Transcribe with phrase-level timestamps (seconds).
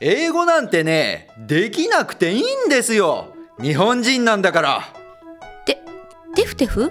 [0.00, 3.28] 英語なんてね、できなくていいんですよ。
[3.60, 4.82] 日本人なんだから。
[5.64, 5.78] て、
[6.34, 6.90] テフテフ？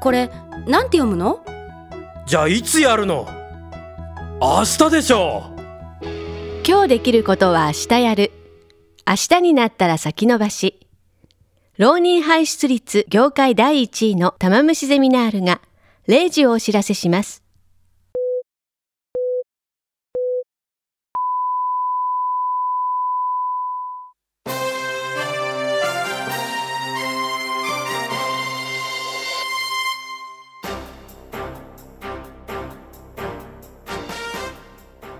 [0.00, 0.30] これ、
[0.66, 1.42] なんて読むの？
[2.26, 3.26] じゃあいつやるの？
[4.40, 5.50] 明日でしょ
[6.66, 8.30] 今日できることは明日やる。
[9.06, 10.86] 明日になったら先延ばし。
[11.78, 15.62] 浪人排出率業界第1位の玉虫ゼミナールが
[16.08, 17.42] 0時をお知らせします。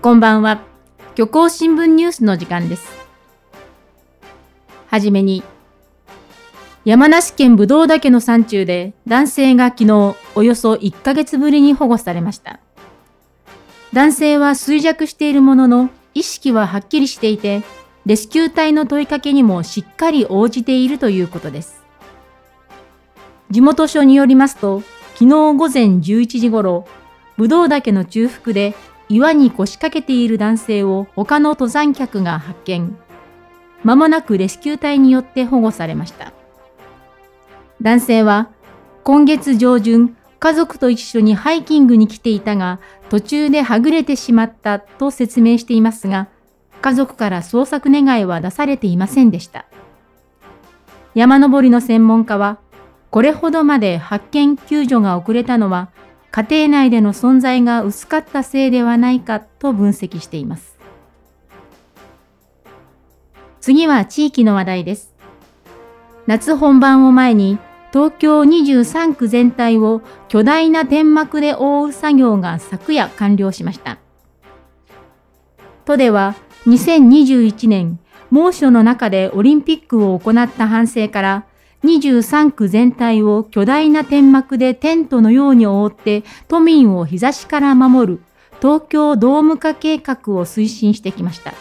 [0.01, 0.61] こんばんは。
[1.17, 2.87] 漁港新聞ニュースの時間です。
[4.87, 5.43] はじめに、
[6.85, 12.61] 山梨県ぶどう岳の山中で男性が昨日およそ1ヶ月ぶりに保護されました。
[13.91, 17.63] 男性は衰弱しているものの意識ははっきりしていて、
[18.05, 21.83] レスキュー隊の問いかけにもしっかり応じているということです。
[23.51, 24.81] 地元署によりますと、
[25.15, 26.87] 昨日午前11時ごろ、
[27.35, 28.73] ぶどう岳の中腹で
[29.09, 32.95] 岩に腰掛けている男性を他の登山客が発見。
[33.83, 36.31] 間もなくレスキュー隊によって保護されました。
[37.81, 38.49] 男性は
[39.03, 46.27] 今月上旬、家族と一緒にハイキングに来ていたが、途中ではぐれてしまったと説明していますが、
[46.81, 49.65] 家族から捜索願いは出されていませんでした。
[51.15, 52.59] 山登りの専門家は、
[53.09, 55.89] これほどまで発見救助が遅れたのは、
[56.31, 60.77] 家庭内での存在が薄かったせいではないかと分析しています。
[63.61, 65.13] 次は地域の話題です。
[66.27, 67.57] 夏本番を前に
[67.91, 73.97] 東京23区全体を巨大な天幕で覆う作業が昨夜完了しました。
[75.85, 76.35] 都では
[76.67, 77.99] 2021年
[78.29, 81.45] 猛暑の中でオリンピックを行った反省から
[81.83, 88.21] 23区全体を巨大な天幕でテントのように覆って都民を日差しから守る
[88.61, 91.53] 東京ドーム化計画を推進してきました。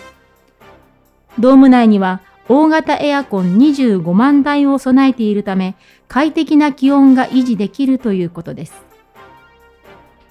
[1.38, 5.76] ドーム内には大型エアコン25万台を備えているため、
[6.08, 8.72] 快適な気温が維持できるということです。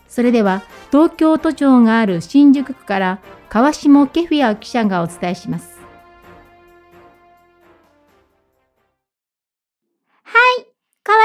[0.07, 3.19] それでは、東京都庁がある新宿区から
[3.49, 5.76] 川下ケフィア記者がお伝えします。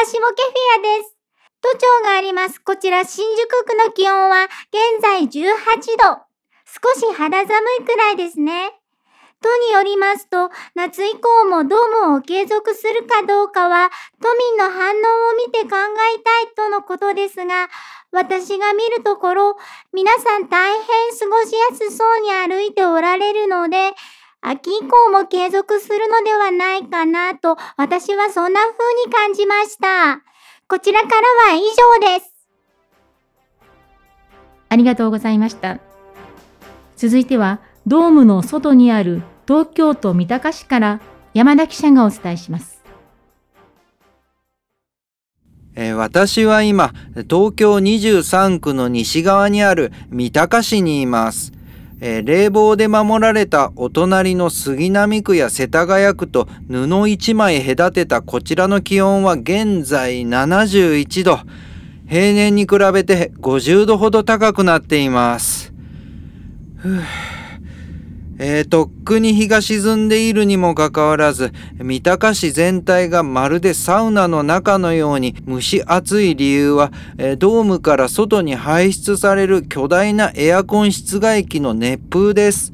[0.02, 1.16] 川下ケフィアです。
[1.60, 5.28] 都庁がありますこちら新宿区の気温は現在18
[5.96, 6.18] 度。
[6.66, 8.72] 少し肌寒いくらいですね。
[9.40, 15.76] 都によりますと、夏以降もドームを継続するかどうかは、都民の反応を見て考
[16.16, 17.68] えたいとのことですが、
[18.10, 19.56] 私が見るところ、
[19.92, 20.82] 皆さん大変
[21.16, 23.92] 過ごしやすそうに歩いておられるので、
[24.44, 30.20] 秋以降も継続するのではないかなと、私はそんな風に感じました。
[30.66, 31.14] こちらから
[31.52, 32.32] は以上です。
[34.68, 35.78] ありがとうございました。
[36.96, 41.00] 続いては、ドームの外にある東京都三鷹市から
[41.34, 42.82] 山田記者がお伝えします。
[45.76, 46.92] え私は今、
[47.30, 51.52] 東京23区の西側にある三鷹市にいます。
[52.04, 61.38] えー、冷房で守られたお隣の杉並区や世田谷区と布一枚隔てたこちらの気温は現在71度。
[62.08, 65.72] 平年に比べて50度ほど高くなっています。
[68.44, 82.72] えー、とっくに日が沈んでいるにもかかわらず、三鷹市全体がまるでサウナの中のように蒸し暑い理由は、えー、ドームから外に排出される巨大なエアコン室外機の熱風です。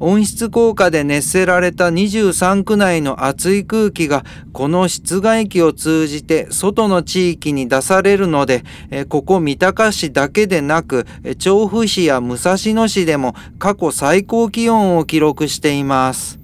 [0.00, 8.64] 温室効果で熱せられた23区内の熱い空気がこの室外機を通じて外の地域に出されるので、
[9.10, 11.06] ここ三鷹市だけでなく
[11.38, 16.40] 調布市や武蔵野市でも過去最高気温を記録しています。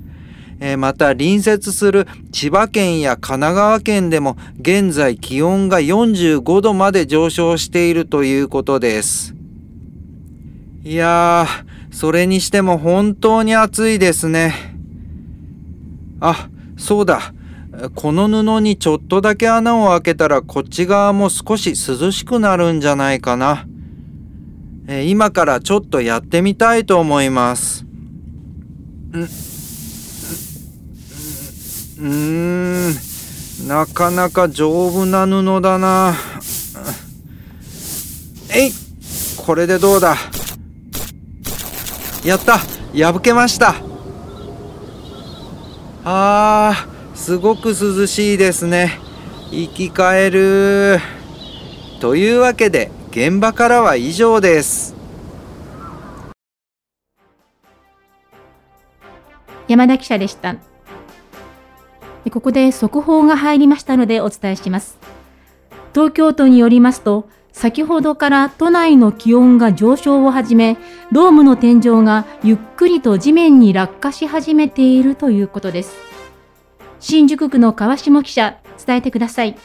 [0.78, 9.34] また隣接する千葉県や神奈川県でも現在気温が45度まで上昇しているということです。
[10.82, 11.65] いやー、
[11.96, 14.52] それにしても本当に暑いですね。
[16.20, 17.32] あ、そうだ。
[17.94, 23.66] この布にちょっとだけ穴を開けたらこっち側も少し涼しくなるんじゃないかな。
[24.88, 27.86] え今からちょっとやってみたいと思います。
[29.12, 29.26] ん、
[31.98, 32.94] うん、
[33.66, 36.14] なかなか丈夫な布だな。
[38.54, 38.72] えい
[39.38, 40.14] これでどうだ？
[42.26, 42.58] やった。
[42.92, 43.76] 破けました。
[46.04, 48.98] あーすごく涼しいですね。
[49.52, 50.98] 生き返る。
[52.00, 54.96] というわけで現場からは以上です。
[59.68, 60.56] 山田記者でした。
[62.32, 64.98] ここで速報が入りましたのでお伝えします。
[65.94, 70.76] 東京都によりますと先ほどから都内の気温が上昇を始め、
[71.10, 75.96] ドームの天井がゆっくりと地面に落下し始めているということです。
[77.00, 79.56] 新宿区の川下記者、伝えてください。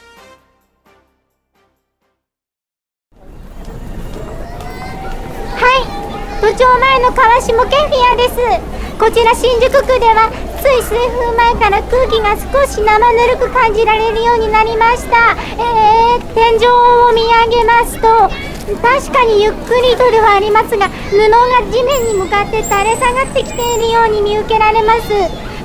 [5.54, 8.82] はい、都庁前の川下ケフィアです。
[8.98, 10.30] こちら新宿区では
[10.62, 18.30] つい数分前から空気が少し生ぬるく感じられるようになりました、えー、天井を上げますと
[18.80, 21.28] 確かにゆっくりとではありますが布が
[21.70, 25.12] 地面に向かって垂れ下がってきているように見受けられます。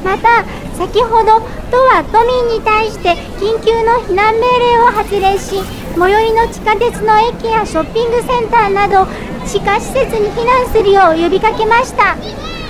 [0.04, 0.46] また
[0.78, 5.60] 先ほど都は都民に対して緊急の避難命令を発令し
[5.98, 9.08] 最寄りの地下鉄の駅やショッピングセンターなど
[9.46, 12.16] 地下施設に避難するよう呼びかけました。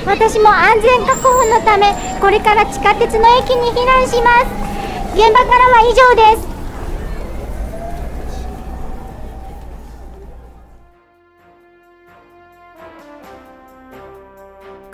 [0.06, 4.68] 私も安全確保のためこれから地下鉄の駅に避難します。
[5.13, 6.56] 現場からは以上です。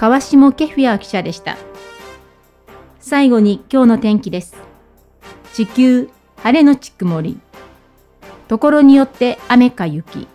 [0.03, 1.55] 川下ケフィア記者でした。
[2.99, 4.53] 最後に今日の天気です。
[5.53, 7.39] 地球晴れのち曇り。
[8.49, 10.27] ところによって雨か雪。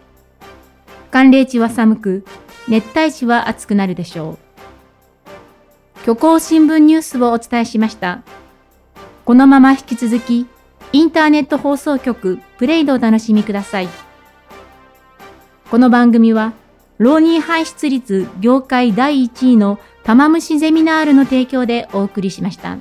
[1.10, 2.24] 寒冷地は寒く
[2.66, 4.38] 熱帯地は暑くなるでしょう。
[6.00, 8.22] 虚構新聞ニュースをお伝えしました。
[9.26, 10.46] このまま引き続き、
[10.94, 13.88] インターネット放送局プレイドお楽しみください。
[15.70, 16.54] この番組は、
[16.98, 22.78] 浪人排出率業界第1位の玉虫ゼミナールの提供でお送りしました。